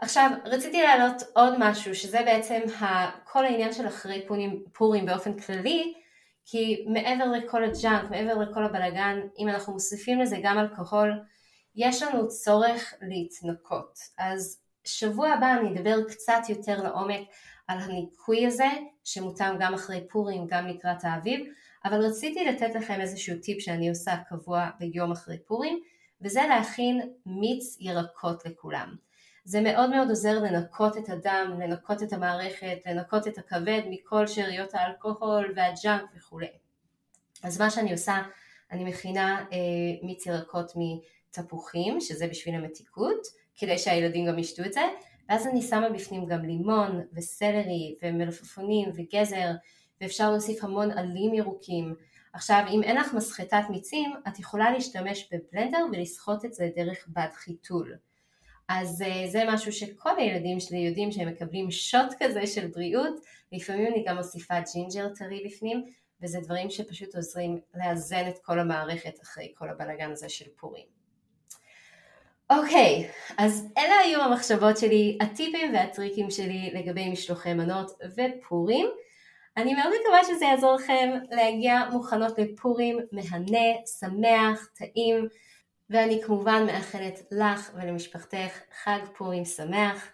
עכשיו, 0.00 0.30
רציתי 0.44 0.82
להעלות 0.82 1.22
עוד 1.34 1.54
משהו, 1.58 1.94
שזה 1.94 2.18
בעצם 2.24 2.60
כל 3.24 3.44
העניין 3.44 3.72
של 3.72 3.86
אחרי 3.86 4.24
פורים, 4.28 4.64
פורים 4.72 5.06
באופן 5.06 5.38
כללי, 5.38 5.94
כי 6.44 6.84
מעבר 6.88 7.24
לכל 7.24 7.64
הג'אנק, 7.64 8.10
מעבר 8.10 8.34
לכל 8.34 8.64
הבלגן, 8.64 9.20
אם 9.38 9.48
אנחנו 9.48 9.72
מוסיפים 9.72 10.20
לזה 10.20 10.36
גם 10.42 10.58
אלכוהול, 10.58 11.12
יש 11.76 12.02
לנו 12.02 12.28
צורך 12.28 12.94
להתנקות. 13.02 13.98
אז 14.18 14.60
שבוע 14.84 15.28
הבא 15.28 15.54
אני 15.60 15.78
אדבר 15.78 15.96
קצת 16.08 16.40
יותר 16.48 16.82
לעומק 16.82 17.20
על 17.68 17.78
הניקוי 17.78 18.46
הזה, 18.46 18.68
שמותאם 19.04 19.56
גם 19.60 19.74
אחרי 19.74 20.08
פורים, 20.10 20.46
גם 20.46 20.66
לקראת 20.66 21.04
האביב, 21.04 21.46
אבל 21.84 22.04
רציתי 22.04 22.44
לתת 22.44 22.74
לכם 22.74 23.00
איזשהו 23.00 23.36
טיפ 23.42 23.60
שאני 23.60 23.88
עושה 23.88 24.16
קבוע 24.28 24.68
ביום 24.78 25.12
אחרי 25.12 25.38
פורים, 25.38 25.80
וזה 26.20 26.40
להכין 26.48 27.00
מיץ 27.26 27.76
ירקות 27.80 28.46
לכולם. 28.46 29.07
זה 29.48 29.60
מאוד 29.60 29.90
מאוד 29.90 30.08
עוזר 30.08 30.42
לנקות 30.42 30.96
את 30.96 31.08
הדם, 31.08 31.58
לנקות 31.60 32.02
את 32.02 32.12
המערכת, 32.12 32.78
לנקות 32.86 33.28
את 33.28 33.38
הכבד 33.38 33.82
מכל 33.90 34.26
שאריות 34.26 34.74
האלכוהול 34.74 35.52
והג'אנק 35.56 36.10
וכולי. 36.16 36.48
אז 37.42 37.60
מה 37.60 37.70
שאני 37.70 37.92
עושה, 37.92 38.22
אני 38.72 38.84
מכינה 38.84 39.44
אה, 39.52 39.56
מיץ 40.02 40.26
ירקות 40.26 40.72
מתפוחים, 40.76 42.00
שזה 42.00 42.26
בשביל 42.26 42.54
המתיקות, 42.54 43.26
כדי 43.56 43.78
שהילדים 43.78 44.26
גם 44.26 44.38
ישתו 44.38 44.64
את 44.64 44.72
זה, 44.72 44.82
ואז 45.28 45.46
אני 45.46 45.62
שמה 45.62 45.90
בפנים 45.90 46.26
גם 46.26 46.44
לימון 46.44 47.00
וסלרי 47.12 47.96
ומלפפונים 48.02 48.90
וגזר, 48.94 49.50
ואפשר 50.00 50.30
להוסיף 50.30 50.64
המון 50.64 50.90
עלים 50.90 51.34
ירוקים. 51.34 51.94
עכשיו, 52.32 52.64
אם 52.70 52.82
אין 52.82 52.96
לך 52.96 53.14
מסחטת 53.14 53.62
מיצים, 53.70 54.14
את 54.28 54.38
יכולה 54.38 54.70
להשתמש 54.70 55.28
בבלנדר 55.32 55.84
ולסחוט 55.92 56.44
את 56.44 56.54
זה 56.54 56.68
דרך 56.76 57.08
בד 57.08 57.28
חיתול. 57.34 58.07
אז 58.68 59.02
אה, 59.02 59.30
זה 59.30 59.42
משהו 59.48 59.72
שכל 59.72 60.18
הילדים 60.18 60.60
שלי 60.60 60.78
יודעים 60.78 61.12
שהם 61.12 61.28
מקבלים 61.28 61.70
shot 61.70 62.14
כזה 62.18 62.46
של 62.46 62.66
בריאות, 62.66 63.20
לפעמים 63.52 63.86
אני 63.86 64.04
גם 64.06 64.16
מוסיפה 64.16 64.54
ג'ינג'ר 64.72 65.08
טרי 65.14 65.42
בפנים, 65.46 65.84
וזה 66.22 66.38
דברים 66.40 66.70
שפשוט 66.70 67.16
עוזרים 67.16 67.60
לאזן 67.74 68.28
את 68.28 68.38
כל 68.38 68.58
המערכת 68.58 69.22
אחרי 69.22 69.52
כל 69.54 69.68
הבלאגן 69.68 70.10
הזה 70.10 70.28
של 70.28 70.44
פורים. 70.56 70.98
אוקיי, 72.50 73.08
אז 73.38 73.66
אלה 73.78 73.94
היו 74.04 74.20
המחשבות 74.20 74.78
שלי, 74.78 75.18
הטיפים 75.20 75.74
והטריקים 75.74 76.30
שלי 76.30 76.70
לגבי 76.74 77.08
משלוחי 77.08 77.54
מנות 77.54 77.90
ופורים. 78.16 78.86
אני 79.56 79.74
מאוד 79.74 79.92
מקווה 80.00 80.24
שזה 80.24 80.44
יעזור 80.44 80.74
לכם 80.74 81.10
להגיע 81.30 81.80
מוכנות 81.92 82.38
לפורים 82.38 82.98
מהנה, 83.12 83.68
שמח, 84.00 84.68
טעים. 84.78 85.28
ואני 85.90 86.22
כמובן 86.22 86.66
מאחלת 86.66 87.22
לך 87.30 87.70
ולמשפחתך 87.74 88.58
חג 88.84 88.98
פורים 89.16 89.44
שמח. 89.44 90.08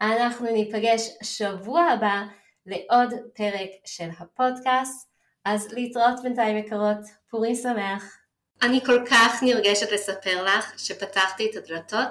אנחנו 0.00 0.46
ניפגש 0.52 1.08
שבוע 1.22 1.82
הבא 1.82 2.22
לעוד 2.66 3.14
פרק 3.34 3.70
של 3.84 4.08
הפודקאסט, 4.18 5.08
אז 5.44 5.72
להתראות 5.72 6.22
בינתיים 6.22 6.56
יקרות, 6.56 6.98
פורים 7.30 7.54
שמח. 7.54 8.18
אני 8.62 8.80
כל 8.86 9.04
כך 9.10 9.42
נרגשת 9.42 9.92
לספר 9.92 10.44
לך 10.44 10.78
שפתחתי 10.78 11.50
את 11.50 11.56
הדלתות 11.56 12.08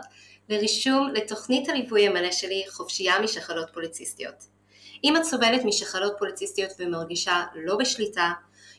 לרישום 0.49 1.09
לתוכנית 1.13 1.69
הליווי 1.69 2.07
המלא 2.07 2.31
שלי 2.31 2.63
חופשייה 2.69 3.19
משחלות 3.19 3.69
פוליציסטיות. 3.73 4.47
אם 5.03 5.17
את 5.17 5.23
סובלת 5.23 5.65
משחלות 5.65 6.13
פוליציסטיות 6.19 6.71
ומרגישה 6.79 7.43
לא 7.55 7.75
בשליטה, 7.75 8.31